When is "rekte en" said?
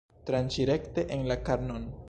0.71-1.29